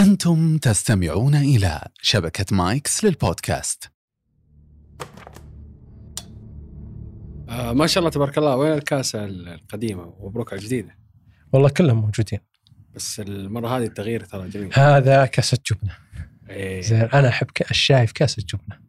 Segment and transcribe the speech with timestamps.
[0.00, 3.90] أنتم تستمعون إلى شبكة مايكس للبودكاست.
[7.48, 10.96] آه ما شاء الله تبارك الله وين الكاسة القديمة؟ ومبروك على الجديدة.
[11.52, 12.40] والله كلهم موجودين.
[12.94, 14.70] بس المرة هذه التغيير ترى جميل.
[14.74, 15.96] هذا كاسة جبنة.
[16.50, 16.80] إيه.
[16.82, 18.80] زين أنا أحب الشاي في كاسة جبنة.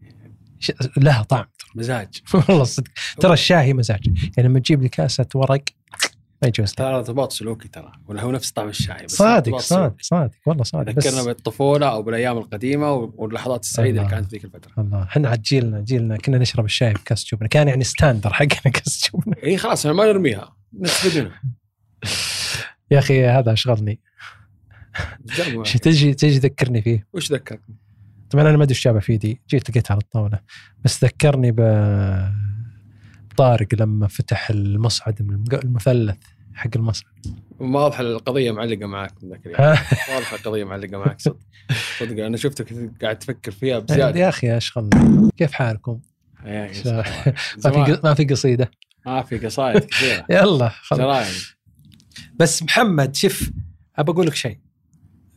[0.98, 1.46] لها طعم.
[1.76, 2.22] مزاج.
[2.50, 2.92] والله صدق.
[3.20, 4.08] ترى الشاي مزاج.
[4.38, 5.64] يعني لما تجيب لي كاسة ورق
[6.42, 6.72] ما يجوز.
[6.74, 9.96] ترى ارتباط سلوكي ترى ولا هو نفس طعم الشاي بس صادق صادق.
[10.02, 10.92] صادق والله صادق.
[11.00, 14.12] ذكرنا بالطفولة أو بالأيام القديمة واللحظات السعيدة اللي.
[14.12, 14.72] كانت في ذيك الفترة.
[14.78, 15.04] الله.
[15.04, 17.48] إحنا عاد جيلنا جيلنا كنا نشرب الشاي بكاسة جبنة.
[17.48, 19.36] كان يعني standard حقنا كاسة جبنة.
[19.44, 20.56] إي خلاص ما نرميها.
[20.80, 21.42] نستفيد منها.
[22.92, 23.56] يا أخي هذا.
[23.56, 23.68] ش-
[25.82, 27.08] تجي تجي تذكرني فيه.
[27.14, 27.76] وش ذكرتني؟
[28.30, 30.40] طبعا أنا ما أدري إيش جابه في يدي جيت لقيتها على الطاولة.
[30.86, 31.60] بس ذكرني ب
[33.42, 36.18] طارق لما فتح المصعد من المثلث
[36.54, 37.12] حق المصعد.
[37.60, 39.60] واضح القضية معلقة معك من ذاك اليوم؟
[40.16, 41.38] واضح القضية معلقة معك صدق.
[42.00, 42.26] صدق.
[42.26, 44.20] أنا شفتك قاعد تفكر فيها بزيادة.
[44.20, 46.00] يا أخي اشغلنا كيف حالكم؟
[46.46, 46.68] ما
[47.72, 48.72] في ما في قصيدة.
[49.06, 50.26] ما في قصايد كثيرة.
[50.42, 51.56] يلا خلاص.
[52.36, 53.52] بس محمد شوف
[53.96, 54.58] أبى أقول لك شيء.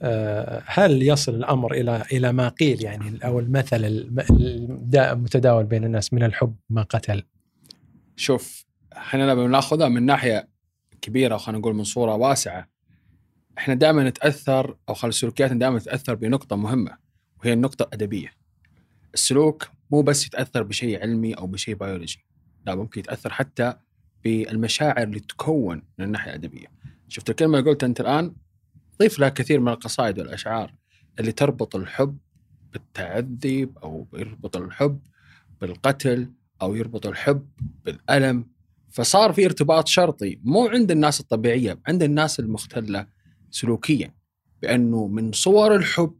[0.03, 3.85] أه، هل يصل الأمر إلى إلى ما قيل يعني أو المثل
[4.95, 7.23] المتداول بين الناس من الحب ما قتل؟
[8.17, 8.65] شوف
[8.97, 10.49] إحنا لما بناخذها من ناحية
[11.01, 12.69] كبيرة خلينا نقول من صورة واسعة
[13.59, 16.99] إحنا دائما نتأثر أو خلي سلوكياتنا دائما تتأثر بنقطة مهمة
[17.41, 18.33] وهي النقطة الأدبية.
[19.15, 22.25] السلوك مو بس يتأثر بشيء علمي أو بشيء بيولوجي،
[22.67, 23.75] لا ممكن يتأثر حتى
[24.25, 26.67] بالمشاعر اللي تكون من الناحية الأدبية.
[27.09, 28.35] شفت الكلمة اللي قلتها أنت الآن
[28.99, 30.75] ضيف لها كثير من القصائد والأشعار
[31.21, 32.19] اللي تربط الحب
[32.73, 35.01] بالتعذيب أو يربط الحب
[35.61, 36.31] بالقتل
[36.63, 37.49] أو يربط الحب
[37.85, 38.55] بالألم.
[38.91, 43.07] فصار في ارتباط شرطي مو عند الناس الطبيعية عند الناس المختلة
[43.51, 44.15] سلوكيا
[44.63, 46.15] بأنه من صور الحب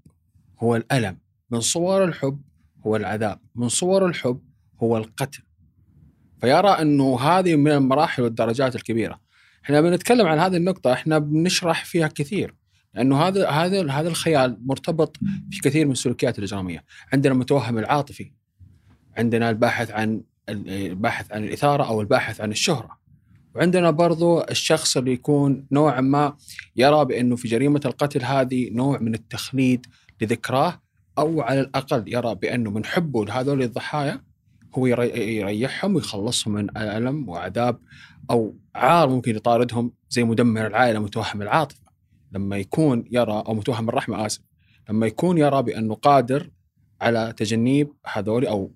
[0.59, 1.19] هو الألم
[1.51, 2.43] من صور الحب
[2.87, 4.41] هو العذاب من صور الحب
[4.83, 5.43] هو القتل.
[6.41, 9.21] فيرى أنه هذه من المراحل والدرجات الكبيرة.
[9.65, 12.55] إحنا بنتكلم عن هذه النقطة إحنا بنشرح فيها كثير
[12.95, 15.17] لأنه هذا هذا هذا الخيال مرتبط
[15.51, 16.85] في كثير من السلوكيات الإجرامية.
[17.13, 18.33] عندنا المتوهم العاطفي
[19.19, 22.99] عندنا الباحث عن الباحث عن الإثارة أو الباحث عن الشهرة.
[23.55, 26.37] وعندنا برضو الشخص اللي يكون نوعا ما
[26.77, 29.87] يرى بأنه في جريمة القتل هذه نوع من التخليد
[30.21, 30.81] لذكراه
[31.19, 34.21] أو على الأقل يرى بأنه من حبه لهذول الضحايا
[34.79, 37.79] هو يري- يريحهم ويخلصهم من ألم وعذاب
[38.31, 41.81] أو عار ممكن يطاردهم زي مدمر العائلة متوهم العاطفة.
[42.33, 44.41] لما يكون يرى أو متوهم الرحمة آسف.
[44.91, 46.51] لما يكون يرى بأنه قادر
[47.01, 48.73] على تجنيب هذول أو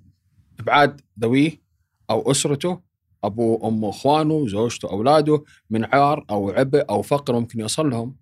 [0.60, 1.62] ابعاد ذويه
[2.10, 2.80] أو أسرته
[3.24, 8.16] ابوه امه إخوانه زوجته أولاده من عار أو عبء أو فقر ممكن يوصل لهم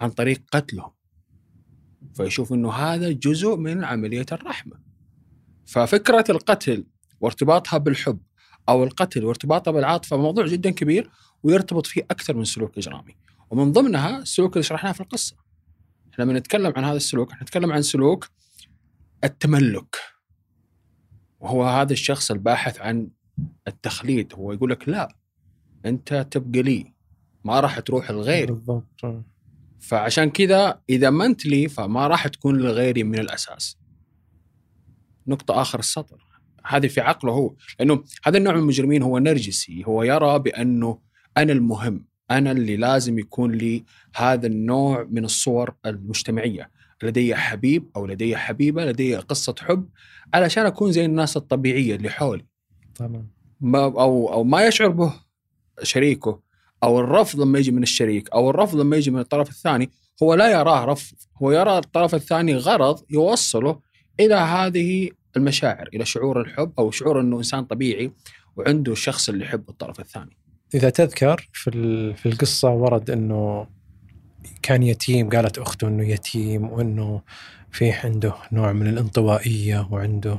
[0.00, 0.90] عن طريق قتلهم.
[2.14, 4.80] فيشوف إنه هذا جزء من عملية الرحمة.
[5.66, 6.86] ففكرة القتل
[7.20, 8.20] وارتباطها بالحب
[8.68, 11.10] أو القتل وارتباطها بالعاطفة موضوع جدا كبير
[11.42, 13.16] ويرتبط فيه أكثر من سلوك إجرامي.
[13.50, 15.36] ومن ضمنها السلوك اللي شرحناه في القصة.
[16.12, 18.28] إحنا لما نتكلم عن هذا السلوك نتكلم عن سلوك
[19.24, 19.96] التملك.
[21.40, 23.08] وهو هذا الشخص الباحث عن
[23.68, 25.16] التخليد هو يقول لك لا
[25.86, 26.92] أنت تبقى لي
[27.44, 28.52] ما راح تروح لغيري.
[28.52, 29.24] بالضبط
[29.80, 33.78] فعشان كذا إذا ما أنت لي فما راح تكون لغيري من الأساس.
[35.26, 36.26] نقطة آخر السطر.
[36.66, 37.54] هذه في عقله هو.
[37.78, 40.98] لأنه هذا النوع من المجرمين هو نرجسي هو يرى بأنه
[41.36, 43.84] أنا المهم أنا اللي لازم يكون لي
[44.16, 46.70] هذا النوع من الصور المجتمعية.
[47.02, 49.88] لدي حبيب أو لدي حبيبة لدي قصة حب
[50.34, 52.46] علشان أكون زي الناس الطبيعية اللي حولي.
[52.94, 53.28] تمام.
[53.60, 55.12] ما أو أو ما يشعر به
[55.82, 56.40] شريكه
[56.82, 59.90] أو الرفض لما يجي من الشريك أو الرفض لما يجي من الطرف الثاني
[60.22, 63.80] هو لا يراه رفض هو يرى الطرف الثاني غرض يوصله
[64.20, 68.12] إلى هذه المشاعر إلى شعور الحب أو شعور إنه إنسان طبيعي
[68.56, 70.36] وعنده الشخص اللي يحب الطرف الثاني.
[70.74, 71.70] إذا تذكر في
[72.14, 73.66] في القصة ورد إنه
[74.62, 77.22] كان يتيم قالت أخته إنه يتيم وإنه
[77.70, 80.38] في عنده نوع من الانطوائية وعنده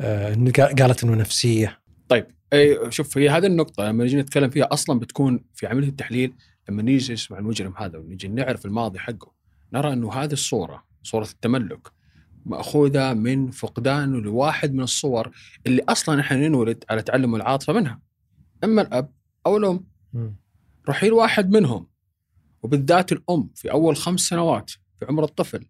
[0.00, 0.34] آه،
[0.78, 1.78] قالت إنه نفسية.
[2.08, 6.32] طيب أي شوف هي هذه النقطة لما نجي نتكلم فيها أصلا بتكون في عملية التحليل
[6.68, 9.32] لما نيجي نسمع المجرم هذا ونجي نعرف الماضي حقه
[9.72, 11.88] نرى إنه هذه الصورة صورة التملك
[12.46, 15.30] مأخوذة من فقدانه لواحد من الصور
[15.66, 18.00] اللي أصلا إحنا ننولد على تعلم العاطفة منها
[18.64, 19.10] أما الأب
[19.46, 19.84] أو الأم.
[20.12, 20.36] مم.
[20.88, 21.86] رحيل واحد منهم.
[22.64, 25.66] وبالذات الأم في أول خمس سنوات في عمر الطفل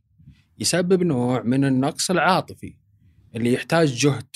[0.58, 2.74] يسبب نوع من النقص العاطفي
[3.36, 4.26] اللي يحتاج جهد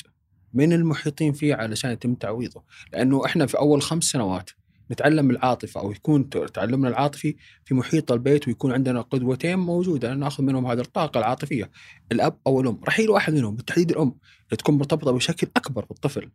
[0.54, 2.62] من المحيطين فيه علشان يتم تعويضه.
[2.92, 4.50] لأنه إحنا في أول خمس سنوات
[4.90, 10.66] نتعلم العاطفة أو يكون تعلمنا العاطفي في محيط البيت ويكون عندنا قدوتين موجودة نأخذ منهم
[10.66, 11.70] هذه الطاقة العاطفية
[12.12, 12.80] الأب أو الأم.
[12.88, 14.12] رحيل واحد منهم بالتحديد اللي
[14.58, 16.30] تكون مرتبطة بشكل أكبر بالطفل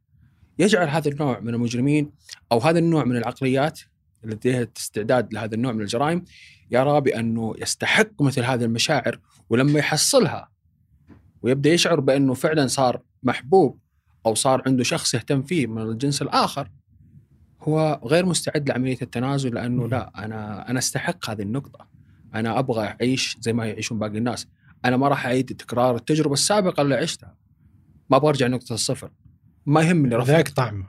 [0.59, 2.11] يجعل هذا النوع من المجرمين
[2.51, 3.79] أو هذا النوع من العقليات
[4.25, 6.23] لديها استعداد لهذا النوع من الجرائم
[6.71, 10.49] يرى بأنه يستحق مثل هذه المشاعر ولما يحصلها
[11.41, 13.79] ويبدأ يشعر بأنه فعلا صار محبوب
[14.25, 16.69] أو صار عنده شخص يهتم فيه من الجنس الآخر
[17.61, 21.87] هو غير مستعد لعملية التنازل لأنه لا أنا أنا أستحق هذه النقطة.
[22.35, 24.47] أنا أبغى أعيش زي ما يعيشون باقي الناس.
[24.85, 27.35] أنا ما راح أعيد تكرار التجربة السابقة اللي عشتها.
[28.09, 29.11] ما أبغى أرجع نقطه الصفر.
[29.65, 30.87] ما يهمني رفضك ذاك طعم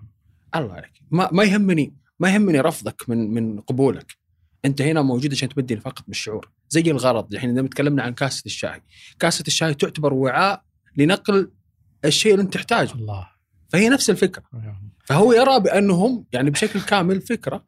[0.57, 1.03] الله عليك.
[1.11, 4.17] ما, ما يهمني ما يهمني رفضك من من قبولك.
[4.65, 6.51] أنت هنا موجود عشان تبدي فقط بالشعور.
[6.71, 7.33] زي الغرض.
[7.35, 8.83] الحين إذا تكلمنا عن كاسة الشاي.
[9.19, 10.63] كاسة الشاي تعتبر وعاء
[10.97, 11.51] لنقل
[12.05, 12.93] الشيء اللي أنت تحتاجه.
[12.93, 13.29] الله.
[13.69, 14.43] فهي نفس الفكرة.
[15.05, 17.65] فهو يرى بأنهم يعني بشكل كامل فكرة.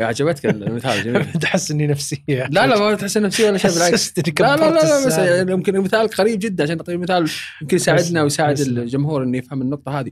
[0.00, 1.32] عجبتك المثال جميل.
[1.40, 4.18] تحس اني نفسيه لا لا ما تحس نفسيه ولا شيء بالعكس.
[4.18, 7.30] لا لا لا, لا بس يعني يمكن مثالك قريب جدا عشان تعطي مثال
[7.62, 10.10] يمكن يساعدنا ويساعد الجمهور إنه يفهم النقطة هذه.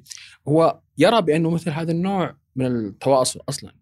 [0.49, 3.73] هو يرى بأنه مثل هذا النوع من التواصل أصلا.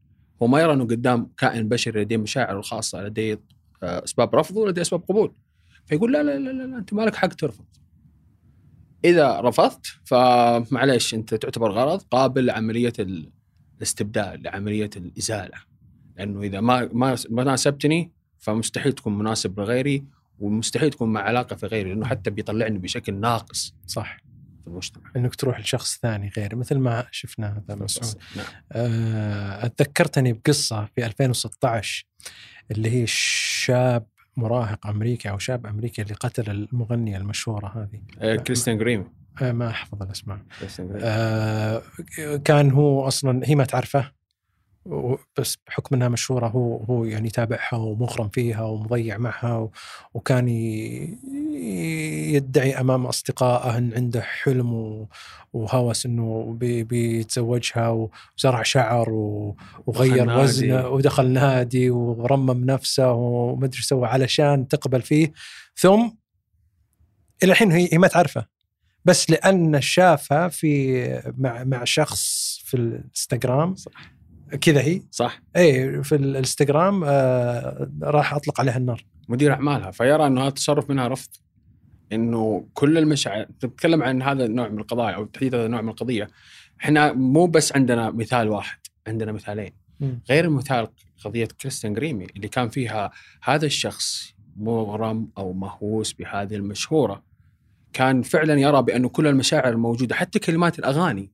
[0.43, 3.41] هو ما يرى إنه قدام كائن بشري لديه مشاعر الخاصة لديه
[3.83, 5.33] أسباب رفض ولديه أسباب قبول.
[5.87, 7.65] فيقول لا لا لا, لا, أنت ما لك حق ترفض.
[9.05, 12.93] إذا رفضت فمعليش أنت تعتبر غرض قابل لعملية
[13.79, 15.59] الاستبدال لعملية الإزالة.
[16.17, 20.05] لأنه إذا ما ما ما ناسبتني فمستحيل تكون مناسب لغيري
[20.39, 23.75] ومستحيل تكون مع علاقة في غيري لأنه حتى بيطلعني بشكل ناقص.
[23.87, 24.24] صح.
[24.67, 25.11] المجتمع.
[25.17, 28.47] إنك تروح لشخص ثاني غير مثل ما شفنا هذا مسعود نعم.
[28.73, 32.07] آه، أتذكرتني بقصة في 2016
[32.71, 34.07] اللي هي شاب
[34.37, 38.01] مراهق أمريكي أو شاب أمريكي اللي قتل المغنية المشهورة هذه.
[38.21, 39.13] آه، كريستيان جريم
[39.43, 40.39] آه، ما أحفظ الأسماء.
[40.95, 41.83] آه،
[42.45, 44.13] كان هو أصلا هي ما تعرفه.
[45.39, 49.69] بس بحكم إنها مشهورة هو هو يعني يتابعها ومغرم فيها ومضيع معها
[50.15, 50.49] وكان
[52.35, 55.07] يدعي أمام أصدقائه إن عنده حلم
[55.53, 57.89] وهوس إنه بي- بيتزوجها
[58.39, 60.13] وزرع شعر وغير.
[60.43, 65.33] وزنه ودخل نادي ورمم نفسه ومدري إيش سوى علشان تقبل فيه.
[65.77, 66.11] ثم
[67.43, 68.47] إلى الحين هي هي ما تعرفه
[69.05, 73.77] بس لأن شافها في مع مع شخص في الإنستغرام.
[73.77, 73.91] صح.
[74.61, 75.03] كذا هي.
[75.11, 75.43] صح.
[75.57, 79.05] اي في الإنستغرام آه راح أطلق عليها النار.
[79.29, 81.31] مدير أعمالها فيرى إنه هذا التصرف منها رفض.
[82.13, 86.29] إنه كل المشاعر تتكلم عن هذا النوع من القضايا أو تحديد هذا النوع من القضية.
[86.81, 89.73] إحنا مو بس عندنا مثال واحد عندنا مثالين.
[90.01, 90.23] مم.
[90.31, 90.89] غير مثال
[91.25, 93.11] قضية كريستينا جريمي اللي كان فيها
[93.43, 97.23] هذا الشخص مغرم أو مهووس بهذه المشهورة.
[97.93, 101.31] كان فعلا يرى بأنه كل المشاعر الموجودة حتى كلمات الأغاني.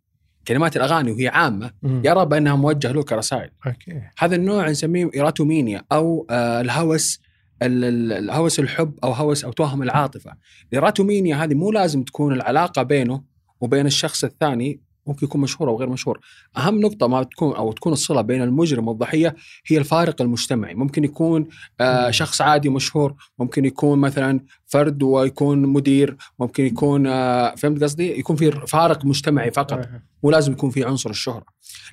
[0.50, 2.02] كلمات الأغاني وهي عامة مم.
[2.04, 7.20] يرى بانها موجهة له كرسائل okay هذا النوع نسميه erotomania أو آه، الهوس
[7.62, 10.32] ال- ال- الهوس الحب أو هوس أو توهم العاطفة.
[10.72, 13.22] الايراتومينيا هذه مو لازم تكون العلاقة بينه
[13.60, 16.20] وبين الشخص الثاني ممكن يكون مشهور أو غير مشهور.
[16.56, 19.36] أهم نقطة ما تكون أو تكون الصلة بين المجرم والضحية
[19.66, 21.48] هي الفارق المجتمعي، ممكن يكون
[21.80, 22.10] آه.
[22.10, 28.36] شخص عادي مشهور، ممكن يكون مثلا فرد ويكون مدير، ممكن يكون آه فهمت قصدي؟ يكون
[28.36, 29.88] في فارق مجتمعي فقط.
[30.22, 31.44] مو لازم يكون في عنصر الشهرة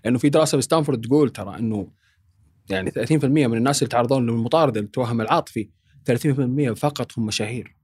[0.05, 1.87] لأنه في دراسة في ستانفورد تقول ترى إنه
[2.69, 5.69] يعني 30% من الناس اللي يتعرضون للمطاردة للتوهم العاطفي
[6.05, 7.75] 30% فقط هم مشاهير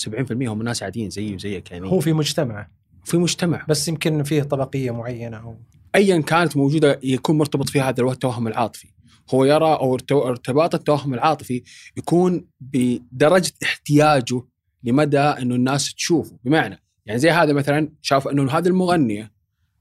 [0.00, 2.68] 70% هم ناس عاديين زيي وزيك يعني هو في مجتمع
[3.04, 3.64] في مجتمع.
[3.68, 5.56] بس يمكن فيه طبقية معينة أو
[5.94, 8.88] ايا كانت موجودة يكون مرتبط في هذا التوهم العاطفي.
[9.34, 11.62] هو يرى أو ارتباط التوهم العاطفي
[11.96, 14.42] يكون بدرجة احتياجه
[14.84, 16.38] لمدى إنه الناس تشوفه.
[16.44, 19.32] بمعنى يعني زي هذا مثلا شاف إنه هذه المغنية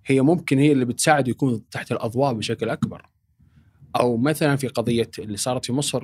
[0.05, 3.05] هي ممكن هي اللي بتساعده يكون تحت الأضواء بشكل أكبر.
[3.99, 6.03] أو مثلا في قضية اللي صارت في مصر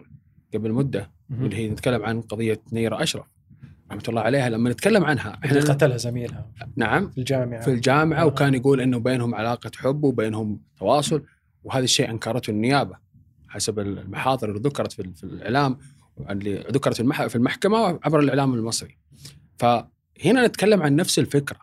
[0.54, 3.26] قبل مدة اللي هي نتكلم عن قضية نيرة أشرف.
[3.92, 8.26] رحمة الله عليها لما نتكلم عنها اللي إحنا قتلها زميلها نعم في الجامعة في الجامعة
[8.26, 11.24] وكان يقول إنه بينهم علاقة حب وبينهم تواصل
[11.64, 12.96] وهذا الشيء أنكرته النيابة
[13.50, 15.78] حسب المحاضر اللي ذكرت في الإعلام
[16.30, 18.98] اللي ذكرت في المح- في المحكمة عبر الإعلام المصري.
[19.60, 21.60] فهنا نتكلم عن نفس الفكرة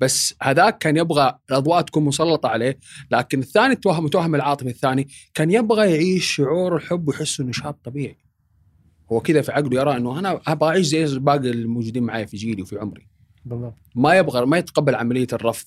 [0.00, 2.78] بس هذاك كان يبغى الأضواء تكون مسلطة عليه
[3.10, 8.16] لكن الثاني التوهم التوهم العاطفي الثاني كان يبغى يعيش شعور الحب ويحس إنه شاب طبيعي.
[9.12, 12.62] هو كذا في عقله يرى إنه أنا أبغى أعيش زي باقي الموجودين معي في جيلي
[12.62, 13.08] وفي عمري.
[13.44, 13.74] بالضبط.
[13.94, 15.66] ما يبغى ما يتقبل عملية الرفض.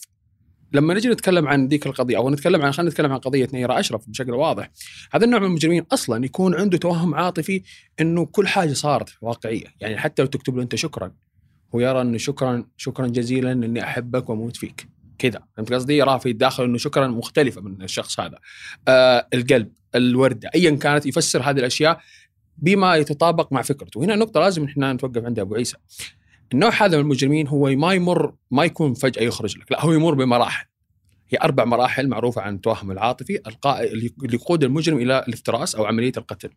[0.73, 4.09] لما نجي نتكلم عن ذيك القضية أو نتكلم عن خلينا نتكلم عن قضية نيرة أشرف
[4.09, 4.71] بشكل واضح.
[5.11, 7.61] هذا النوع من المجرمين أصلا يكون عنده توهم عاطفي
[8.01, 9.65] إنه كل حاجة صارت واقعية.
[9.81, 11.11] يعني حتى لو تكتب له أنت شكرا
[11.75, 14.87] هو يرى إنه شكرا شكرا جزيلا إني أحبك وأموت فيك.
[15.17, 15.43] كذا.
[15.57, 18.39] فهمت قصدي؟ يرى في الداخل إنه شكرا مختلفة من الشخص هذا.
[18.87, 21.99] آه القلب الوردة ايا كانت يفسر هذه الأشياء
[22.57, 23.99] بما يتطابق مع فكرته.
[23.99, 25.77] وهنا نقطة لازم إحنا نتوقف عندها أبو عيسى.
[26.53, 29.71] النوع هذا من المجرمين هو ما يمر ما يكون فجأة يخرج لك.
[29.71, 30.65] لا هو يمر بمراحل.
[31.29, 36.49] هي أربع مراحل معروفة عن التوهم العاطفي اللي يقود المجرم إلى الافتراس أو عملية القتل.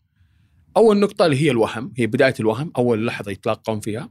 [0.76, 4.10] أول نقطة اللي هي الوهم هي بداية الوهم أول لحظة يتلاقون فيها.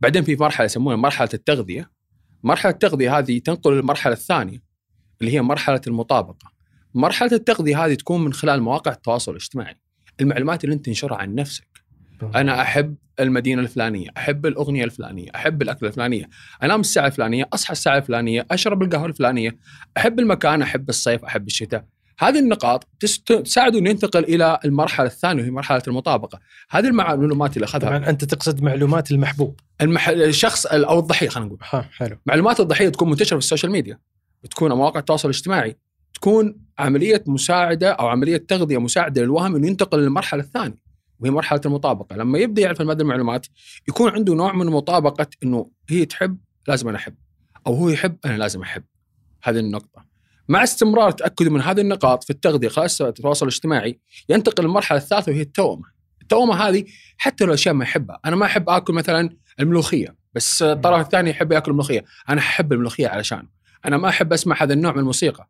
[0.00, 1.90] بعدين في مرحلة يسمونها مرحلة التغذية.
[2.42, 4.62] مرحلة التغذية هذه تنقل للمرحله الثانية
[5.20, 6.52] اللي هي مرحلة المطابقة.
[6.94, 9.81] مرحلة التغذية هذه تكون من خلال مواقع التواصل الاجتماعي.
[10.20, 11.82] المعلومات اللي انت تنشرها عن نفسك.
[12.34, 16.28] أنا أحب المدينة الفلانية أحب الأغنية الفلانية أحب الاكله الفلانية
[16.62, 19.56] أنام الساعة الفلانية أصحى الساعة الفلانية أشرب القهوة الفلانية
[19.96, 21.84] أحب المكان أحب الصيف أحب الشتاء.
[22.18, 22.88] هذه النقاط
[23.26, 26.40] تساعده انه ينتقل إلى المرحلة الثانية وهي مرحلة المطابقة.
[26.70, 27.88] هذه المعلومات اللي أخذها.
[27.88, 29.60] طبعا أنت تقصد معلومات المحبوب.
[29.80, 30.08] المح...
[30.08, 31.58] الشخص أو الضحية خلينا نقول.
[31.70, 32.18] ها حلو.
[32.26, 33.98] معلومات الضحية تكون منتشرة في السوشيال ميديا
[34.50, 35.76] تكون مواقع التواصل الاجتماعي
[36.22, 40.78] تكون عملية مساعدة أو عملية تغذية مساعدة للوهم إنه ينتقل للمرحلة الثانية
[41.20, 42.16] وهي مرحلة المطابقة.
[42.16, 43.46] لما يبدأ يعرف هذه المعلومات
[43.88, 46.38] يكون عنده نوع من مطابقة إنه هي تحب
[46.68, 47.14] لازم أنا أحب
[47.66, 48.82] أو هو يحب أنا لازم أحب.
[49.42, 50.06] هذه النقطة.
[50.48, 55.40] مع استمرار تأكد من هذه النقاط في التغذية خاصه التواصل الاجتماعي ينتقل للمرحلة الثالثة وهي
[55.40, 55.84] التوأمه
[56.22, 56.84] التوأمة هذه
[57.18, 61.52] حتى لو أشياء ما يحبها أنا ما أحب آكل مثلا الملوخية بس الطرف الثاني يحب
[61.52, 63.48] يأكل الملوخيه أنا أحب الملوخية علشانه
[63.84, 65.48] أنا ما أحب أسمع هذا النوع من الموسيقى.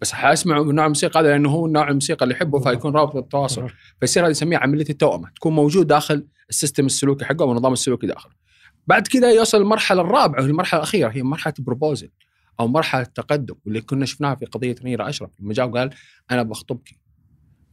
[0.00, 3.70] بس حاسمع من نوع الموسيقى هذا لأنه هو نوع الموسيقى اللي يحبه فيكون رابط التواصل
[4.00, 5.30] فيصير هذه نسميها عملية التوأمة.
[5.36, 8.32] تكون موجود داخل الـ system السلوكي حقه والنظام السلوكي داخله.
[8.86, 12.10] بعد كذا يوصل المرحله الرابعة وهي المرحلة الأخيرة هي مرحلة الـ proposal
[12.60, 15.30] أو مرحلة التقدم واللي كنا شفناها في قضية نيرة أشرف.
[15.40, 15.90] لما جاء وقال
[16.30, 16.88] أنا بخطبك.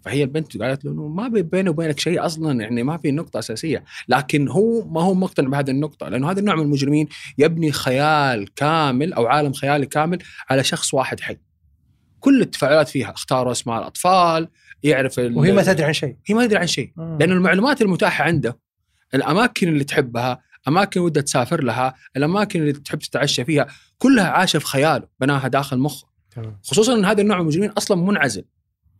[0.01, 3.83] فهي البنت قالت له إنه ما بيني وبينك شيء أصلا يعني ما في نقطة أساسية.
[4.07, 7.07] لكن هو ما هو مقتنع بهذه النقطة لأنه هذا النوع من المجرمين
[7.37, 10.17] يبني خيال كامل أو عالم خيالي كامل
[10.49, 11.37] على شخص واحد حي.
[12.19, 14.47] كل التفاعلات فيها اختاروا اسماء الأطفال
[14.83, 16.15] يعرف وهي ما تدري عن شيء.
[16.25, 16.91] هي ما تدري عن شيء.
[17.19, 18.59] لأن المعلومات المتاحة عنده
[19.13, 24.65] الأماكن اللي تحبها أماكن ودها تسافر لها الأماكن اللي تحب تتعشى فيها كلها عاشه في
[24.65, 26.07] خياله بناها داخل مخه.
[26.63, 28.45] خصوصا إن هذا النوع من المجرمين أصلا منعزل.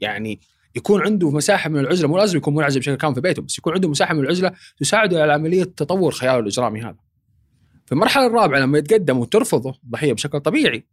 [0.01, 0.39] يعني
[0.75, 3.73] يكون عنده مساحة من العزلة مو لازم يكون منعزل بشكل كامل في بيته بس يكون
[3.73, 6.95] عنده مساحة من العزلة تساعده على عملية تطور خياله الإجرامي هذا.
[7.85, 10.85] في المرحلة الرابعة لما يتقدم وترفضه الضحيه بشكل طبيعي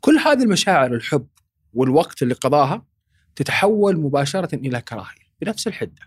[0.00, 1.26] كل هذه المشاعر الحب
[1.74, 2.84] والوقت اللي قضاها
[3.36, 6.02] تتحول مباشرة إلى كراهية بنفس الحدة.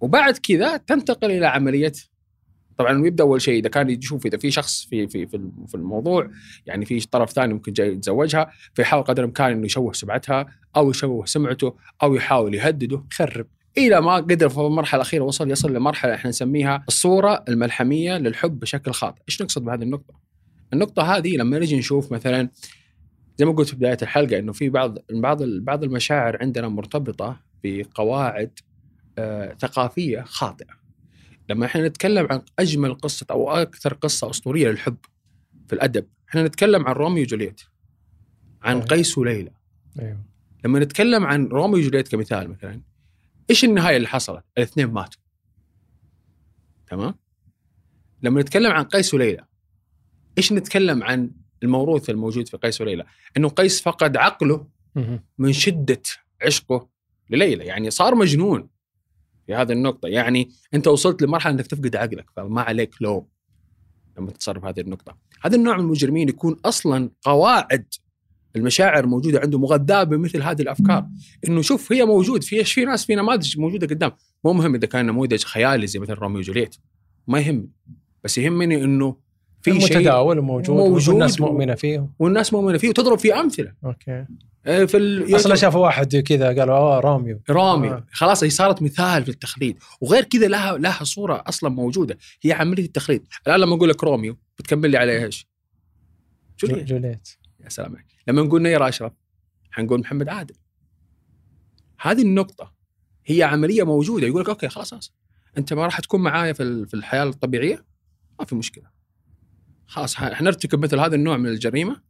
[0.00, 1.92] وبعد كذا تنتقل إلى عملية
[2.78, 6.30] طبعا يبدأ أول شيء إذا كان يشوف إذا في شخص في في في في الموضوع
[6.66, 11.26] يعني في طرف ثاني ممكن جاي يتزوجها فيحاول قدر الإمكان إنه يشوه سمعتها أو يشوه
[11.26, 13.46] سمعته أو يحاول يهدده يخرب
[13.78, 18.92] إلى ما قدر في المرحلة الأخيرة وصل يصل لمرحلة إحنا نسميها الصورة الملحمية للحب بشكل
[18.92, 20.14] خاطئ، إيش نقصد بهذه النقطة؟
[20.72, 22.48] النقطة هذه لما نجي نشوف مثلا
[23.38, 28.58] زي ما قلت في بداية الحلقة إنه في بعض بعض بعض المشاعر عندنا مرتبطة بقواعد
[29.18, 30.78] آه ثقافية خاطئة.
[31.48, 34.96] لما إحنا نتكلم عن أجمل قصة أو أكثر قصة أسطورية للحب
[35.68, 37.60] في الأدب، إحنا نتكلم عن روميو وجولييت.
[38.62, 38.86] عن أيوة.
[38.86, 39.50] قيس وليلى.
[40.00, 40.22] أيوه
[40.64, 42.80] لما نتكلم عن روميو وجولييت كمثال مثلا
[43.50, 45.20] إيش النهاية اللي حصلت؟ الاثنين ماتوا.
[46.86, 47.14] تمام؟
[48.22, 49.44] لما نتكلم عن قيس وليلى
[50.38, 51.30] إيش نتكلم عن
[51.62, 53.04] الموروث الموجود في قيس وليلى؟
[53.36, 54.78] إنه قيس فقد عقله.
[55.38, 56.02] من شدة
[56.42, 56.88] عشقه
[57.30, 58.68] لليلى، يعني صار مجنون
[59.46, 63.26] في هذه النقطة، يعني أنت وصلت لمرحلة أنك تفقد عقلك فما عليك لوم
[64.18, 65.16] لما تتصرف هذه النقطة.
[65.42, 67.94] هذا النوع من المجرمين يكون أصلا قواعد
[68.56, 71.06] المشاعر موجودة عنده مغذاة بمثل هذه الأفكار،
[71.48, 74.12] إنه شوف هي موجود في في ناس في نماذج موجودة قدام،
[74.44, 76.76] مو مهم إذا كان نموذج خيالي زي مثل روميو وجولييت،
[77.26, 77.70] ما يهمني،
[78.24, 79.16] بس يهمني إنه
[79.62, 83.72] في شيء متداول وموجود, موجود والناس مؤمنة فيه والناس مؤمنة فيه وتضرب فيه أمثلة.
[83.84, 84.24] okay.
[84.66, 85.36] آه، في ال...
[85.36, 87.40] أصلا شافوا واحد كذا قالوا آه راميو.
[87.50, 88.06] رامي آه.
[88.12, 89.78] خلاص هي صارت مثال في التخليد.
[90.00, 92.18] وغير كذا لها لها صورة أصلا موجودة.
[92.42, 93.26] هي عملية التخليد.
[93.46, 95.46] الآن لما أقول لك روميو بتكمل لي عليه إيش؟
[96.60, 97.28] جولييت جوليت.
[97.64, 98.06] يا سلام عليك.
[98.28, 99.12] لما نقول نير أشرف
[99.70, 100.54] حنقول محمد عادل.
[102.00, 102.72] هذه النقطة
[103.26, 104.26] هي عملية موجودة.
[104.26, 105.12] يقول لك okay خلاص
[105.58, 107.84] أنت ما راح تكون معايا في الحياة الطبيعية؟
[108.38, 108.97] ما في مشكلة.
[109.88, 112.00] خلاص حنرتكب مثل هذا النوع من الجريمة.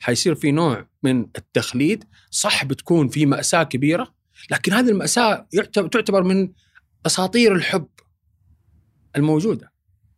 [0.00, 2.04] حيصير في نوع من التخليد.
[2.30, 4.14] صح بتكون في مأساة كبيرة
[4.50, 6.52] لكن هذه المأساة تعتبر من
[7.06, 7.88] أساطير الحب
[9.16, 9.72] الموجودة.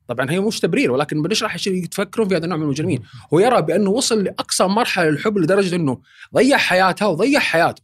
[0.08, 3.02] طبعا هي مش تبرير ولكن بنشرح إيش يتفكرون في هذا النوع من المجرمين.
[3.34, 6.00] هو يرى بأنه وصل لأقصى مرحلة للحب لدرجة إنه
[6.34, 7.82] ضيع حياتها وضيع حياته.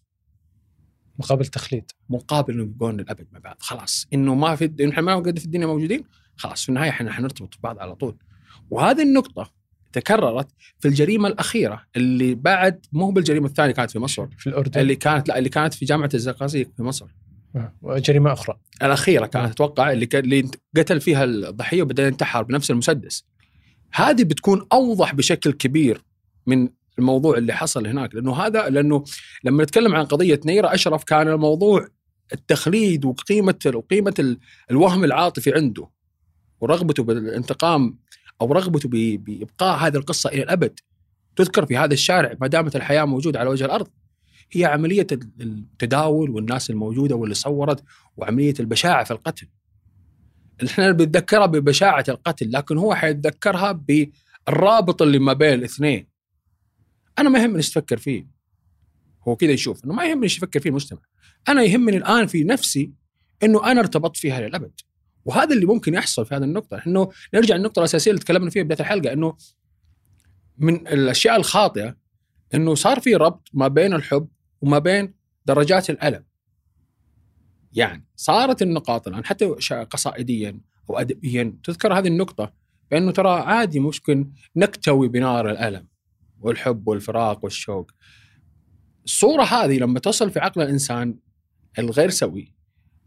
[1.18, 1.90] مقابل تخليد.
[2.10, 5.66] مقابل إنه يبقون للأبد مع بعض خلاص إنه ما في إحنا ما قد في الدنيا
[5.66, 6.04] موجودين
[6.36, 8.16] خلاص في النهاية إحنا حنرتبط ببعض على طول.
[8.70, 9.52] وهذه النقطة
[9.92, 10.48] تكررت
[10.80, 14.26] في الجريمة الأخيرة اللي بعد مو بالجريمة الثانية كانت في مصر.
[14.38, 14.80] في الأردن.
[14.80, 17.06] اللي كانت لا اللي كانت في جامعة الزقازيق في مصر.
[17.56, 18.58] آه، وجريمة أخرى.
[18.82, 23.24] الأخيرة كانت أتوقع اللي كان اللي قتل فيها الضحية وبعدين انتحر بنفس المسدس.
[23.92, 26.02] هذه بتكون أوضح بشكل كبير
[26.46, 29.04] من الموضوع اللي حصل هناك لأنه هذا لأنه
[29.44, 31.88] لما نتكلم عن قضية نيرة أشرف كان الموضوع
[32.32, 34.38] التخليد وقيمة وقيمة ال-
[34.70, 35.88] الوهم العاطفي عنده
[36.60, 37.98] ورغبته بالانتقام
[38.40, 38.88] أو رغبته
[39.18, 40.80] بإبقاء هذه القصة إلى الأبد
[41.36, 43.88] تذكر في هذا الشارع ما دامت الحياة موجودة على وجه الأرض
[44.52, 45.06] هي عملية
[45.40, 47.84] التداول والناس الموجودة واللي صورت
[48.16, 49.48] وعملية البشاعة في القتل.
[50.66, 56.06] إحنا بنتذكرها ببشاعة القتل لكن هو حيتذكرها بالرابط اللي ما بين الاثنين.
[57.18, 58.26] أنا ما يهمني إيش تفكر فيه.
[59.28, 61.00] هو كذا يشوف إنه ما يهمني إيش يفكر فيه المجتمع.
[61.48, 62.92] أنا يهمني الآن في نفسي
[63.42, 64.80] إنه أنا ارتبطت فيها للابد.
[65.26, 68.80] وهذا اللي ممكن يحصل في هذه النقطة إنه نرجع للنقطة الأساسية اللي تكلمنا فيها بداية
[68.80, 69.36] الحلقة إنه
[70.58, 71.96] من الأشياء الخاطئة
[72.54, 74.28] إنه صار في ربط ما بين الحب
[74.60, 75.14] وما بين
[75.46, 76.24] درجات الألم.
[77.72, 79.44] يعني صارت النقاط الآن حتى
[79.90, 82.52] قصائديا أو ادبيا تذكر هذه النقطة
[82.90, 85.88] بأنه ترى عادي ممكن نكتوي بنار الألم
[86.40, 87.90] والحب والفراق والشوق.
[89.04, 91.18] الصورة هذه لما تصل في عقل الإنسان
[91.78, 92.55] الغير سوي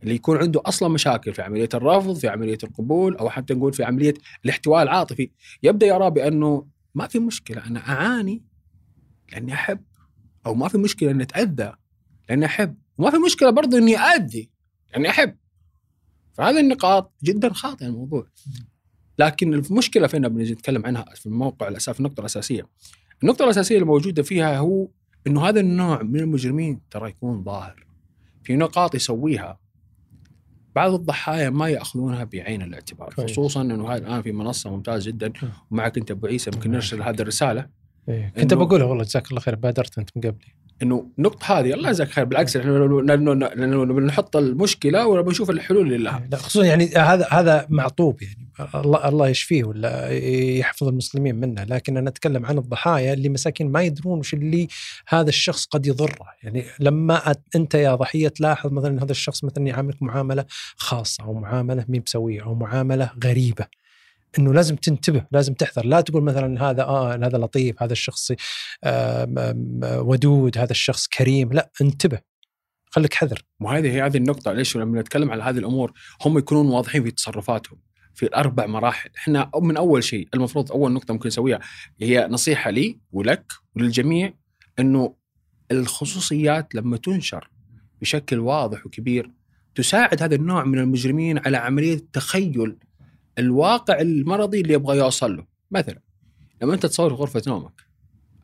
[0.04, 3.84] اللي يكون عنده أصلا مشاكل في عملية الرفض، في عملية القبول أو حتى نقول في
[3.84, 4.14] عملية
[4.46, 5.30] الاحتواء العاطفي،
[5.64, 8.44] يبدأ يرى بانه ما في مشكلة أنا أعاني
[9.32, 9.84] لأني أحب
[10.46, 11.74] أو ما في مشكلة إني أتأذى
[12.30, 14.50] لأني أحب وما في مشكلة برضو إني اذي
[14.94, 15.36] لأني أحب.
[16.34, 18.28] فهذه النقاط جدا خاطئه الموضوع.
[19.20, 22.68] لكن المشكلة فين بنجي نتكلم عنها في الموقع الاساسي في النقطة الأساسية؟
[23.24, 24.88] النقطة الأساسية الموجودة فيها هو
[25.28, 27.86] إنه هذا النوع من المجرمين ترى يكون ظاهر.
[28.44, 29.60] في نقاط يسويها.
[30.76, 33.32] بعض الضحايا ما يأخذونها بعين الاعتبار كويس.
[33.32, 35.52] خصوصا إنه هذا الآن في منصة ممتازة جدا نعم.
[35.72, 37.68] ومعك أنت أبو عيسى ممكن نرسل هذه الرسالة
[38.10, 38.34] إيه.
[38.38, 42.10] كنت بقولها والله جزاك الله خير بادرت أنت من قبلي إنه النقطه هذه الله يجزاك
[42.10, 42.26] خير.
[42.26, 42.86] بالعكس إحنا
[43.86, 48.50] بنحط المشكلة ونشوف الحلول اللي لها لا خصوصا يعني هذا هذا معطوب يعني.
[48.76, 50.10] الله الله يشفيه ولا
[50.58, 51.64] يحفظ المسلمين منه.
[51.64, 54.68] لكن أنا أتكلم عن الضحايا اللي مساكين ما يدرون وش اللي
[55.08, 56.26] هذا الشخص قد يضره.
[56.44, 61.86] يعني لما أنت يا ضحية تلاحظ مثلا هذا الشخص مثلا يعاملك معاملة خاصة أو معاملة
[61.88, 63.79] مي بسوية أو معاملة غريبة.
[64.40, 65.86] إنه لازم تنتبه لازم تحذر.
[65.86, 68.32] لا تقول مثلا هذا آه هذا لطيف هذا الشخص
[68.84, 71.54] آه ودود هذا الشخص كريم.
[71.54, 72.20] لا انتبه.
[72.86, 73.42] خليك حذر.
[73.60, 74.54] وهذه هي هذه النقطة.
[74.54, 75.94] ليش لما نتكلم على هذه الأمور
[76.26, 77.80] هم يكونون واضحين في تصرفاتهم
[78.14, 79.10] في الأربع مراحل.
[79.18, 81.60] إحنا من أول شيء المفروض أول نقطة ممكن نسويها
[82.02, 84.34] هي نصيحة لي ولك وللجميع
[84.80, 85.16] إنه
[85.72, 87.50] الخصوصيات لما تنشر
[88.02, 89.32] بشكل واضح وكبير
[89.76, 92.78] تساعد هذا النوع من المجرمين على عملية تخيل
[93.40, 95.46] الواقع المرضي اللي يبغى يوصل له.
[95.72, 96.00] مثلا
[96.62, 97.82] لما أنت تصور غرفة نومك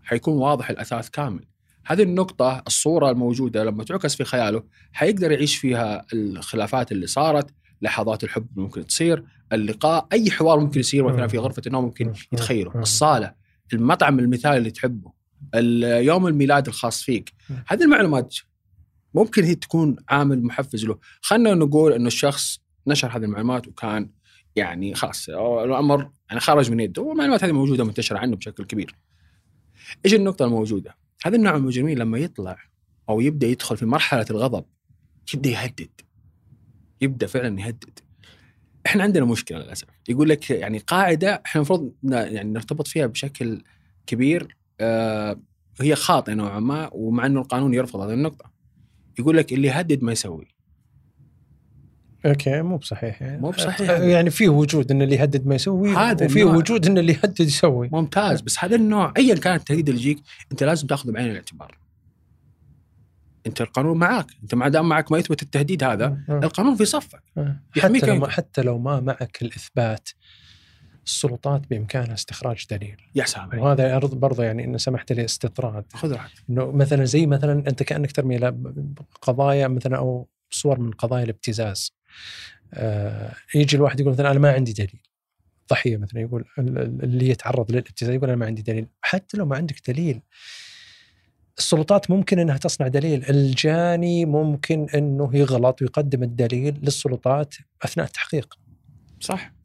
[0.03, 1.45] حيكون واضح الأثاث كامل.
[1.85, 8.23] هذه النقطة الصورة الموجودة لما تعكس في خياله حيقدر يعيش فيها الخلافات اللي صارت لحظات
[8.23, 12.71] الحب ممكن تصير اللقاء أي حوار ممكن يصير مثلا في غرفة النوم ممكن يتخيله.
[12.81, 13.33] الصالة
[13.73, 15.11] المطعم المثالي اللي تحبه
[15.55, 17.33] ال- يوم الميلاد الخاص فيك.
[17.67, 18.35] هذه المعلومات
[19.13, 20.97] ممكن هي تكون عامل محفز له.
[21.21, 24.09] خلينا نقول إنه الشخص نشر هذه المعلومات وكان
[24.55, 28.95] يعني خلاص الأمر يعني خرج من يده والمعلومات هذه موجودة منتشرة عنه بشكل كبير.
[30.05, 32.57] إيش النقطة الموجودة؟ هذا النوع من المجرمين لما يطلع
[33.09, 34.65] أو يبدأ يدخل في مرحلة الغضب
[35.33, 35.89] يبدأ يهدد.
[37.01, 37.99] يبدأ فعلا يهدد.
[38.85, 39.87] إحنا عندنا مشكلة للأسف.
[40.09, 43.61] يقول لك يعني قاعدة إحنا المفروض يعني نرتبط فيها بشكل
[44.07, 45.39] كبير آه
[45.81, 48.51] هي خاطئة نوعا ما ومع إنه القانون يرفض هذه النقطة.
[49.19, 50.54] يقول لك اللي يهدد ما يسوي.
[52.25, 53.41] أوكي مو بصحيح يعني.
[53.41, 53.89] مو بصحيح.
[53.89, 56.43] يعني في وجود إن اللي يهدد ما يسوي هذا وفي.
[56.43, 57.89] وجود إن اللي يهدد يسوي.
[57.91, 58.41] ممتاز.
[58.41, 60.19] بس هذا النوع ايا كان التهديد اللي يجيك
[60.51, 61.77] أنت لازم تأخذه بعين الاعتبار.
[63.47, 66.39] أنت القانون معك أنت ما دام معك ما يثبت التهديد هذا آه.
[66.43, 67.23] القانون في صفك.
[67.37, 67.55] آه.
[67.79, 68.15] حتى لو.
[68.15, 70.09] ما حتى لو ما معك الإثبات
[71.05, 72.97] السلطات بإمكانها استخراج دليل.
[73.15, 75.85] يا سلام وهذا برضه يعني إن سمحت لي استطراد.
[75.93, 76.43] خذ راحتك.
[76.49, 78.53] إنه مثلا زي مثلا أنت كأنك ترمي
[79.21, 81.91] قضايا مثلا أو صور من قضايا الابتزاز.
[81.91, 81.94] آه
[83.55, 85.01] يجي الواحد يقول مثلا أنا ما عندي دليل.
[85.69, 88.87] ضحية مثلا يقول ال- ال- اللي يتعرض للابتزاز يقول أنا ما عندي دليل.
[89.01, 90.21] حتى لو ما عندك دليل
[91.57, 93.25] السلطات ممكن إنها تصنع دليل.
[93.29, 98.59] الجاني ممكن إنه يغلط ويقدم الدليل للسلطات أثناء التحقيق.
[99.19, 99.55] صح.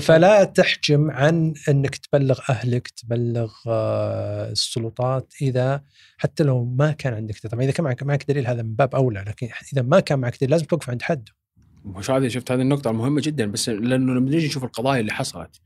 [0.00, 5.82] فلا تحجم عن إنك تبلغ أهلك تبلغ آه، السلطات إذا
[6.18, 9.24] حتى لو ما كان عندك طبعا إذا كان معك معك دليل هذا من باب أولى
[9.26, 11.32] لكن إذا ما كان معك دليل لازم توقف عند حده
[11.84, 15.60] مش هذه شفت هذه النقطة المهمة جدا بس لأنه لما نيجي نشوف القضايا اللي حصلت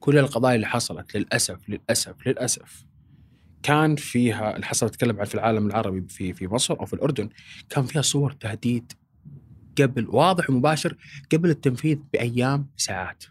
[0.00, 2.84] كل القضايا اللي حصلت للأسف للأسف للأسف
[3.62, 7.28] كان فيها اللي حصلت اتكلم عن في العالم العربي في في مصر أو في الأردن
[7.68, 8.92] كان فيها صور تهديد
[9.80, 10.96] قبل واضح ومباشر
[11.32, 13.24] قبل التنفيذ بأيام ساعات.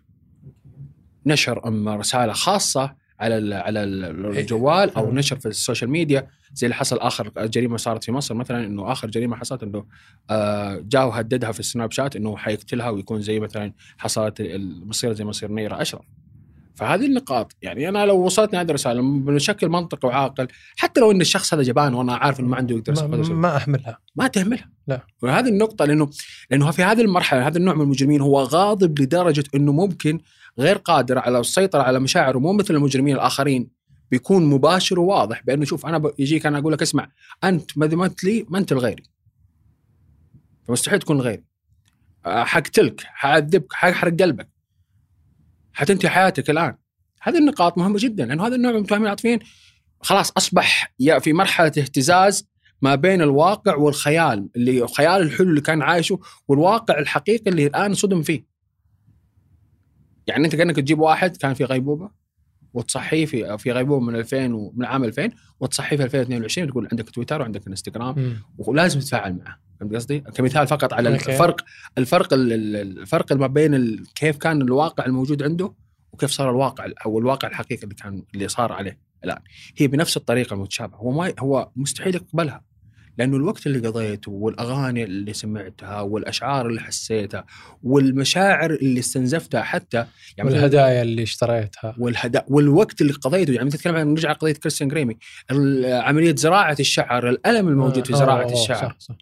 [1.26, 6.28] نشر أما رسالة خاصة على ال على ال- الجوال أو نشر في ال social media
[6.54, 9.86] زي اللي حصل آخر جريمة صارت في مصر مثلا إنه آخر جريمة حصلت إنه
[10.30, 15.52] آه جاء وهددها في السناب شات إنه حيقتلها ويكون زي مثلا حصلت المصير زي مصير
[15.52, 16.06] نيرة أشرف.
[16.76, 21.54] فهذه النقاط يعني أنا لو وصلتني هذه الرساله بشكل منطقي وعاقل حتى لو إن الشخص
[21.54, 24.70] هذا جبان وأنا عارف إنه ما عنده يقدر ما, ما احملها ما تهملها.
[24.88, 25.02] لا.
[25.22, 26.10] وهذه النقطة لأنه
[26.52, 30.20] لأنه في هذه المرحلة هذا النوع من المجرمين هو غاضب لدرجة أنه ممكن
[30.60, 33.79] غير قادر على السيطرة على مشاعره مو مثل المجرمين الآخرين.
[34.12, 37.12] بيكون مباشر وواضح بأنه شوف أنا ب- يجيك أنا أقول لك اسمع
[37.44, 39.04] أنت ما ذممت لي ما أنت لغيري
[40.68, 41.44] فمستحيل تكون لغيري
[42.26, 44.50] أه، حقتلك حعذبك ححرق قلبك.
[45.74, 46.76] حتنتهي حياتك الآن.
[47.22, 49.40] هذه النقاط مهمة جدا لأنه هذا النوع من المتهمين العاطفيين.
[50.02, 52.48] خلاص أصبح يا في مرحلة اهتزاز
[52.82, 58.22] ما بين الواقع والخيال اللي خيال الحلو اللي كان عايشه والواقع الحقيقي اللي الآن صدم
[58.22, 58.46] فيه.
[60.28, 62.10] يعني أنت كأنك تجيب واحد كان في غيبوبة.
[62.74, 65.30] وتصحيه في في غيبوبة من 2000 ومن عام 2000
[65.60, 68.38] وتصحيه في 2022 وتقول عندك تويتر وعندك انستغرام.
[68.58, 71.32] ولازم تتفاعل معه فهمت قصدي؟ كمثال فقط على أوكي.
[71.32, 71.62] الفرق
[71.98, 75.74] الفرق ال- ال- الفرق ما بين كيف كان الواقع الموجود عنده
[76.14, 79.40] وكيف صار الواقع أو الواقع الحقيقي اللي كان اللي صار عليه الآن
[79.78, 82.64] هي بنفس الطريقة المتشابهه هو ما هو مستحيل يقبلها
[83.18, 87.46] لأنه الوقت اللي قضيته والأغاني اللي سمعتها والأشعار اللي حسيتها
[87.84, 90.06] والمشاعر اللي استنزفتها حتى
[90.38, 95.18] يعني والهدايا اللي اشتريتها والهداء والوقت اللي قضيته يعني تتكلم عن نرجع قضية كريستيان جريمي
[95.86, 99.16] عملية زراعة الشعر الألم الموجود في آه، زراعة آه، الشعر صح صح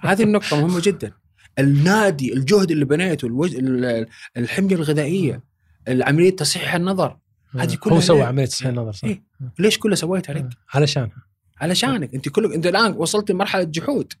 [0.10, 1.12] هذه النقطة مهمة جدا.
[1.58, 3.54] النادي، الجهد اللي بنيته، الوج...
[3.56, 5.40] ال- الحمية الغذائية،
[5.88, 7.16] العملية تصحيح النظر،
[7.58, 9.22] هذه كلها هو سوى ليه؟ عملية تصحيح النظر صح إيه.
[9.58, 11.31] ليش كلها سويتها لك؟ آه، علشانها
[11.62, 14.12] علشانك، انت كلك انت الآن وصلت لمرحلة جحود.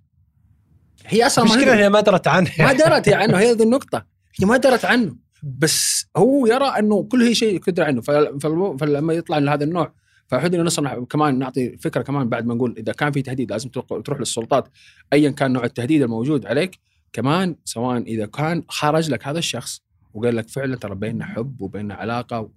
[1.06, 3.38] هي أصلا ما المشكلة هي- ما درت عنه ما درت هي عنه.
[3.38, 4.06] هي هذه النقطة،
[4.40, 9.12] هي ما درت عنه، بس هو يرى أنه كل شيء يقدر عنه، فل- فل- فلما
[9.12, 9.92] يطلع من هذا النوع
[10.28, 14.20] فحدنا نصنع كمان نعطي فكرة كمان بعد ما نقول إذا كان في تهديد لازم تروح
[14.20, 14.68] للسلطات.
[15.12, 16.78] ايا كان نوع التهديد الموجود عليك
[17.12, 19.82] كمان سواء إذا كان خرج لك هذا الشخص
[20.14, 22.50] وقال لك فعلا ترى بيننا حب وبيننا علاقة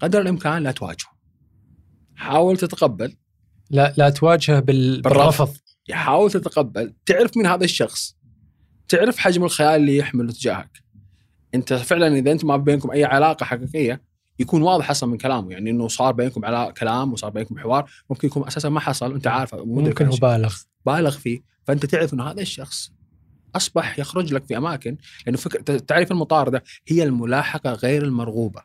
[0.00, 1.10] قدر الإمكان لا تواجهه.
[2.16, 3.14] حاول تتقبل.
[3.70, 5.02] لا لا تواجهه بال...
[5.02, 5.56] بالرفض.
[5.90, 6.94] حاول تتقبل.
[7.06, 8.16] تعرف من هذا الشخص.
[8.88, 10.82] تعرف حجم الخيال اللي يحمله تجاهك.
[11.54, 14.02] انت فعلا إذا انت ما بينكم أي علاقة حقيقية
[14.38, 15.52] يكون واضح أصلا من كلامه.
[15.52, 19.14] يعني إنه صار بينكم على كلام وصار بينكم حوار ممكن يكون أساسا ما حصل.
[19.14, 20.54] أنت عارف ممكن هو بالغ.
[20.86, 21.40] بالغ فيه.
[21.64, 22.92] فأنت تعرف إنه هذا الشخص
[23.56, 24.96] أصبح يخرج لك في أماكن.
[25.26, 28.62] لأنه فكره تعرف المطاردة هي الملاحقة غير المرغوبة.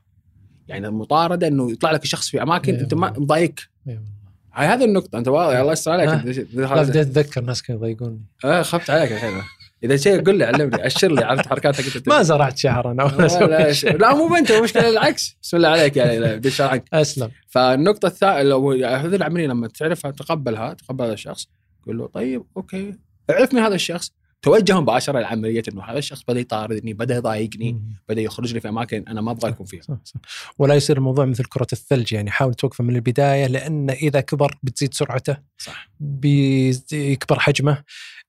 [0.67, 2.83] يعني المطاردة إنه يطلع لك شخص في أماكن أيوة.
[2.83, 3.55] أنت ما مضايق
[3.87, 4.14] أي والله.
[4.55, 5.17] هاي هذه النقطة.
[5.17, 6.09] أنت واضح؟ الله يستر عليك.
[6.09, 6.21] آه.
[6.21, 8.21] أنت- لا بديت أتذكر ناس كانوا يضايقوني.
[8.45, 9.41] آه خفت عليك الحين.
[9.83, 10.85] إذا شيء قل لي علمني.
[10.87, 14.89] أشر لي عرفت حركاتك أنت ما زرعت شعر أنا ولا لا, لا, مو انت المشكلة
[14.89, 15.37] العكس.
[15.43, 17.31] بسم الله عليك يعني بدي أشرح عنك أسلم.
[17.47, 21.47] فالنقطة الثانية لو هذه العملية لما تعرفها تقبلها تقبل هذا الشخص
[21.87, 22.93] قول له طيب أوكي.
[23.29, 24.11] اعرف من هذا الشخص.
[24.45, 27.81] توجه مباشرة لعمليه إنه هذا الشخص بدأ يطاردني بدأ يضايقني.
[28.09, 30.19] بدأ يخرج لي في أماكن أنا ما أبغى يكون فيها صح صح.
[30.59, 34.93] ولا يصير الموضوع مثل كرة الثلج يعني حاول توقفه من البداية لأن إذا كبر بتزيد
[34.93, 37.83] سرعته صح بيكبر حجمه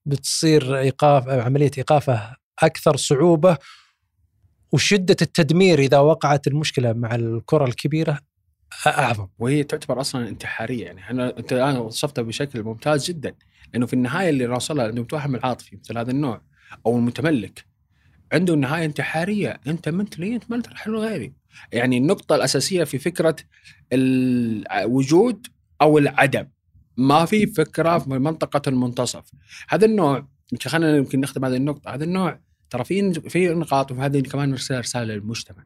[0.07, 3.59] بتصير إيقاف عملية إيقافه أكثر صعوبة
[4.73, 8.19] وشدة التدمير إذا وقعت المشكلة مع الكرة الكبيرة
[8.87, 11.01] أعظم وهي تعتبر أصلا انتحارية يعني.
[11.01, 13.35] إحنا أنت الآن وصفتها بشكل ممتاز جدا
[13.73, 14.47] لأنه في النهاية اللي
[14.91, 16.41] انه المتوهم العاطفي مثل هذا النوع
[16.87, 17.65] أو المتملك
[18.33, 19.61] عنده نهاية انتحارية.
[19.67, 20.67] أنت ما أنت لي أنت ما أنت
[20.99, 21.33] غيري؟
[21.73, 23.37] يعني النقطة الأساسية في فكرة
[23.93, 25.47] الوجود
[25.83, 26.49] أو العدم.
[26.97, 29.25] ما في فكرة في منطقة المنتصف.
[29.69, 30.29] هذا النوع
[30.69, 31.95] خلينا يمكن نختم هذه النقطة.
[31.95, 35.65] هذا النوع ترى في في نقاط وهذه كمان رسالة للمجتمع.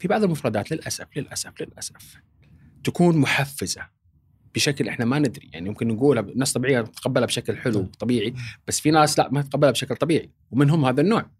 [0.00, 2.20] في بعض المفردات للأسف للأسف للأسف
[2.84, 3.88] تكون محفزة
[4.54, 5.50] بشكل إحنا ما ندري.
[5.52, 8.34] يعني ممكن نقولها ناس طبيعية تتقبلها بشكل حلو طبيعي
[8.68, 11.30] بس في ناس لا ما تتقبلها بشكل طبيعي ومنهم هذا النوع؟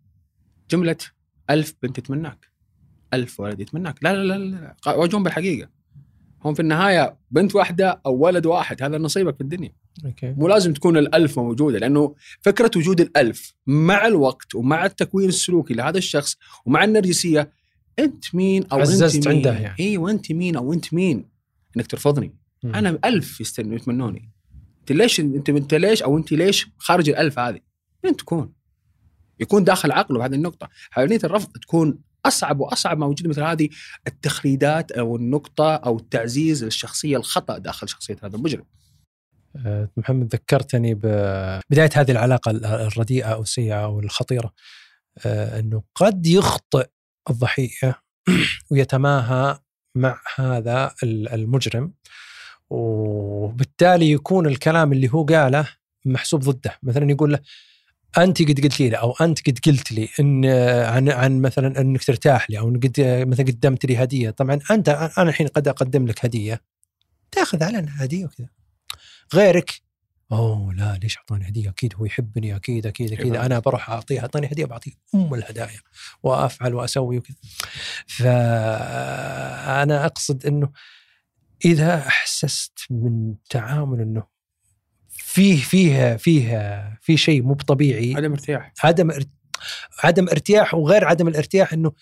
[0.70, 0.96] جملة
[1.50, 2.50] ألف بنت يتمناك.
[3.14, 4.04] ألف ولد يتمناك.
[4.04, 4.94] لا لا لا, لا.
[4.94, 5.68] واجههم بالحقيقة.
[6.44, 9.72] هم في النهاية بنت واحدة أو ولد واحد هذا نصيبك في الدنيا.
[10.04, 10.32] أوكي.
[10.32, 15.98] مو لازم تكون الألف موجودة لأنه فكرة وجود الألف مع الوقت ومع التكوين السلوكي لهذا
[15.98, 17.52] الشخص ومع النرجسية
[17.98, 19.78] أنت مين أو عززت أنت مين؟ عنده يعني.
[19.80, 21.28] إيه أنت مين أو أنت مين؟
[21.76, 22.34] إنك ترفضني.
[22.62, 22.74] مم.
[22.74, 24.32] أنا ألف يستنوا يتمنوني.
[24.80, 27.60] أنت ليش أنت أنت ليش أو أنت ليش خارج الألف هذه؟
[28.04, 28.52] مين تكون.
[29.40, 30.68] يكون داخل عقله هذه النقطة.
[30.96, 33.68] عملية الرفض تكون أصعب وأصعب ما وجود مثل هذه
[34.06, 38.64] التخليدات أو النقطة أو التعزيز للشخصية الخطأ داخل شخصية هذا المجرم.
[39.56, 42.50] آه، محمد ذكرتني ببدايه هذه العلاقة
[42.86, 44.52] الرديئة أو السيئة أو الخطيرة
[45.26, 46.88] آه، أنه قد يخطئ
[47.30, 48.02] الضحية
[48.70, 49.58] ويتماهى
[49.94, 51.92] مع هذا المجرم
[52.70, 55.68] وبالتالي يكون الكلام اللي هو قاله
[56.04, 56.78] محسوب ضده.
[56.82, 57.38] مثلا يقول له
[58.18, 60.44] أنت قد قلت لي أو أنت قد قلت لي إن
[60.84, 64.30] عن عن مثلا إنك ترتاح لي أو قد مثلا قدمت لي هدية.
[64.30, 64.88] طبعا أنت
[65.18, 66.60] أنا الحين قد أقدم لك هدية
[67.30, 68.48] تأخذ على إنها هدية وكذا.
[69.34, 69.89] غيرك
[70.32, 73.36] أوه لا ليش أعطاني هدية؟ أكيد هو يحبني أكيد أكيد أكيد.
[73.36, 75.80] أنا بروح اعطيه أعطاني هدية بعطيه أم الهدايا
[76.22, 77.36] وأفعل وأسوي وكذا.
[78.06, 80.70] فأنا أقصد إنه
[81.64, 84.26] إذا أحسست من تعامل إنه
[85.08, 88.72] فيه فيه فيه في شيء مو طبيعي عدم ارتياح.
[88.84, 89.10] عدم
[90.04, 91.92] عدم ارتياح وغير عدم الارتياح إنه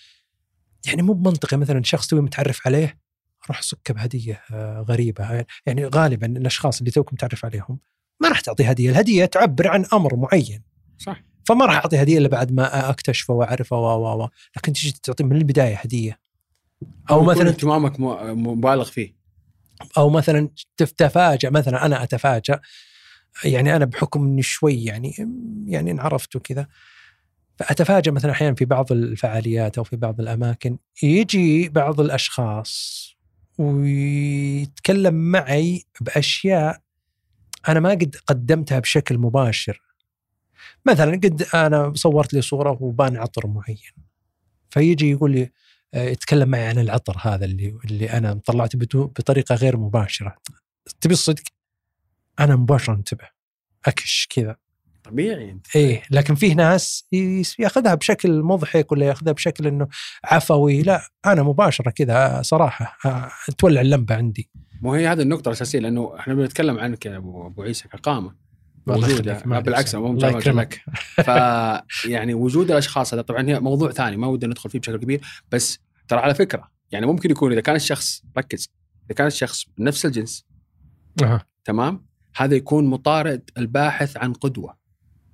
[0.87, 2.99] يعني مو بمنطقي مثلا شخص توي متعرف عليه
[3.49, 5.45] روح صكه بهدية آه، غريبة.
[5.67, 7.79] يعني غالبا الأشخاص اللي توك متعرف عليهم
[8.21, 10.63] ما راح تعطي هدية، الهدية تعبر عن أمر معين.
[10.99, 15.25] صح فما راح أعطي هدية إلا بعد ما اكتشفه وأعرفه و و لكن تجي تعطي
[15.25, 16.19] من البداية هدية.
[17.11, 19.15] أو, أو مثلا اهتمامك مبالغ فيه.
[19.97, 22.61] أو مثلا تتفاجأ مثلا أنا أتفاجأ
[23.45, 25.15] يعني أنا بحكم إني شوي يعني
[25.67, 26.67] يعني انعرفت وكذا
[27.59, 33.05] فأتفاجأ مثلا أحيانا في بعض الفعاليات أو في بعض الأماكن يجي بعض الأشخاص
[33.59, 36.81] ويتكلم معي بأشياء
[37.69, 39.83] أنا ما قد قدمتها بشكل مباشر.
[40.87, 43.93] مثلا قد أنا صورت لي صورة وبان عطر معين.
[44.71, 45.51] فيجي يقول لي
[45.95, 50.37] آه، يتكلم معي عن العطر هذا اللي اللي أنا طلعته بطريقة غير مباشرة.
[51.01, 51.43] تبي الصدق؟
[52.41, 53.25] أنا مباشرة انتبه.
[53.87, 54.57] أكش كذا.
[55.05, 55.77] طبيعي انت.
[55.77, 57.09] إيه لكن فيه ناس
[57.59, 59.89] ياخذها بشكل مضحك ولا ياخذها بشكل إنه
[60.25, 60.83] عفوي.
[60.83, 64.51] لا أنا مباشرة كذا صراحة آه، تولع اللمبة عندي.
[64.83, 68.35] مو هي هذه النقطة الأساسية لأنه إحنا بنتكلم عنك يا ابو عيسى كقامة.
[68.87, 70.85] موجوده ما بالعكس الله يكرمك.
[71.25, 71.29] ف
[72.05, 75.21] يعني وجود الأشخاص هذا طبعا هي موضوع ثاني ما ودنا ندخل فيه بشكل كبير.
[75.53, 78.71] بس ترى على فكرة يعني ممكن يكون إذا كان الشخص ركز
[79.07, 80.47] إذا كان الشخص نفس الجنس
[81.23, 81.41] أه.
[81.65, 84.33] تمام؟ هذا يكون مطارد الباحث عن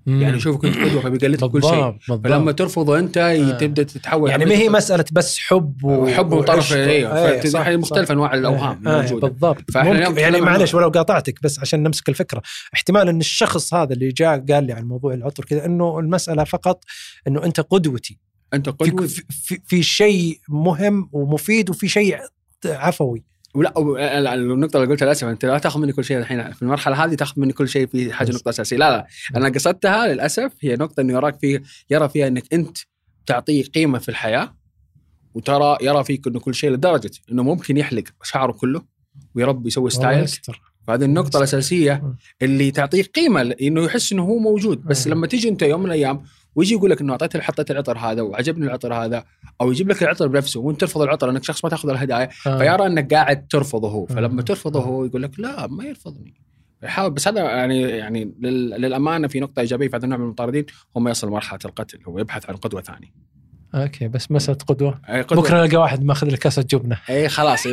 [0.07, 1.97] يعني شوفك انت قدوة فبيقلدك كل شيء.
[2.25, 3.59] فلما ترفضه أنت آه.
[3.59, 4.31] تبدأ تتحول.
[4.31, 9.29] يعني ما هي مسألة بس حب وحب وطرف أيوه إيه مختلف أنواع الأوهام إيه موجوده
[9.29, 9.71] بالضبط.
[9.71, 12.43] فإحنا يعني معلش ولو قاطعتك بس عشان نمسك الفكرة.
[12.75, 16.85] احتمال إن الشخص هذا اللي جاء قال لي عن موضوع العطر كذا إنه المسألة فقط
[17.29, 18.19] إنه أنت قدوتي.
[18.55, 22.19] أنت قدوتي في, في, في شيء مهم ومفيد وفي شيء
[22.67, 23.25] عفوي.
[23.55, 26.53] ولا النقطة اللي قلتها للأسف أنت لا تاخذ مني كل شيء الحين.
[26.53, 28.77] في المرحلة هذه تاخذ مني كل شيء في حاجة نقطة أساسية.
[28.77, 32.79] لا لا أنا قصدتها للأسف هي نقطة إنه يراك فيه يرى فيها إنك أنت
[33.27, 34.57] تعطيه قيمة في الحياة
[35.35, 38.83] وترى يرى فيك إنه كل شيء لدرجة إنه ممكن يحلق شعره كله
[39.35, 40.29] ويربي يسوي ستايل.
[40.87, 44.85] فهذه النقطة الأساسية اللي تعطيه قيمة إنه يحس إنه هو موجود.
[44.85, 46.23] بس لما تيجي أنت يوم من الأيام
[46.57, 49.25] ويجي يقول لك إنه أعطيت حطيت العطر هذا وعجبني العطر هذا
[49.61, 52.59] أو يجيب لك العطر بنفسه وأنت ترفض العطر لأنك شخص ما تأخذ الهدايا آه.
[52.59, 56.35] فيرى أنك قاعد ترفضه هو فلما ترفضه هو يقول لك لا ما يرفضني
[56.83, 58.35] يحاول بس هذا يعني يعني
[58.79, 62.19] للأمانة في نقطة إيجابية في هذا النوع من المطاردين هو ما يصل لمرحلة القتل هو
[62.19, 63.09] يبحث عن قدوة ثانية.
[63.74, 65.42] أوكي بس مساله قدوة, قدوة.
[65.42, 67.66] بكرة نلقى واحد ماخذ لك كاسه جبنه اي خلاص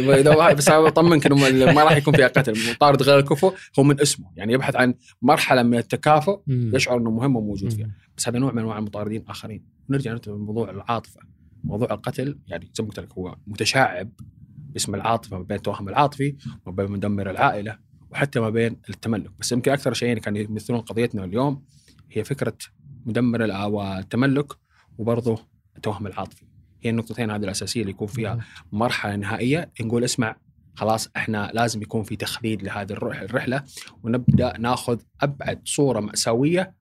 [0.55, 1.35] بس اطمنك انه
[1.73, 2.71] ما راح يكون فيها قتل.
[2.71, 4.31] مطارد غير الكفو هو من اسمه.
[4.35, 7.91] يعني يبحث عن مرحلة من التكافؤ يشعر إنه مهم وموجود فيها.
[8.17, 11.19] بس هذا نوع من أنواع المطاردين اخرين نرجع لموضوع العاطفة.
[11.63, 14.09] موضوع القتل يعني زي ما قلت لك هو متشعب
[14.51, 16.35] باسم العاطفة ما بين التوهم العاطفي
[16.65, 17.77] وما بين مدمر العائلة
[18.11, 19.31] وحتى ما بين التملك.
[19.39, 21.63] بس يمكن أكثر شيئين كانوا يمثلون قضيتنا اليوم.
[22.11, 22.57] هي فكرة
[23.05, 24.53] مدمر والتملك
[24.97, 26.45] وبرضه التوهم العاطفي.
[26.81, 28.39] هي النقطتين هذه الأساسية اللي يكون فيها
[28.71, 29.71] مرحلة نهائية.
[29.81, 30.35] نقول اسمع
[30.75, 33.63] خلاص إحنا لازم يكون في تخليد لهذه الرحلة
[34.03, 36.73] ونبدأ ناخذ أبعد صورة مأساوية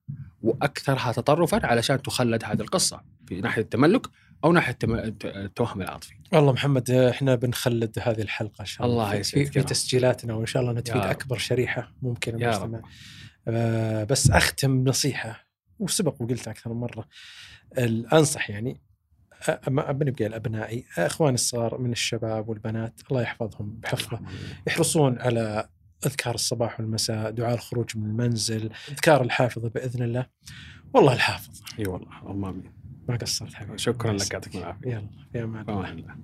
[0.43, 4.07] وأكثرها تطرفا علشان تخلد هذه القصة في ناحية التملك
[4.45, 4.79] أو ناحية
[5.25, 6.15] التوهم العاطفي.
[6.33, 10.63] والله محمد إحنا بنخلد هذه الحلقة إن شاء الله, الله في, في تسجيلاتنا وإن شاء
[10.63, 12.81] الله نتفيد أكبر شريحة ممكن المجتمع.
[13.49, 15.47] آه بس أختم نصيحة
[15.79, 17.05] وسبق وقلت أكثر من مرة.
[17.79, 18.81] انصح يعني
[19.69, 24.21] بنبقى لابنائي اخواني الصغار من الشباب والبنات الله يحفظهم بحفظه.
[24.67, 25.69] يحرصون على
[26.07, 30.27] أذكار الصباح والمساء دعاء الخروج من المنزل أذكار الحافظة بإذن الله.
[30.95, 31.61] والله الحافظ.
[31.79, 32.73] إي والله اللهم آمين.
[33.09, 33.79] ما قصرت حبيبي.
[33.79, 34.89] شكرا لك يعطيك العافية.
[34.89, 36.17] يلا في أمان الله.